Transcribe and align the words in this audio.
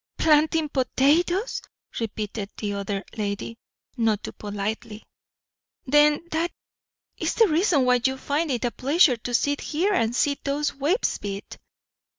"Planting 0.17 0.67
potatoes!" 0.69 1.61
repeated 1.99 2.49
the 2.57 2.73
other 2.73 3.05
lady, 3.19 3.59
not 3.97 4.23
too 4.23 4.31
politely. 4.31 5.03
"Then 5.85 6.25
that 6.31 6.49
is 7.17 7.35
the 7.35 7.47
reason 7.47 7.85
why 7.85 8.01
you 8.03 8.17
find 8.17 8.49
it 8.49 8.65
a 8.65 8.71
pleasure 8.71 9.17
to 9.17 9.35
sit 9.35 9.61
here 9.61 9.93
and 9.93 10.15
see 10.15 10.39
those 10.43 10.73
waves 10.73 11.19
beat." 11.19 11.59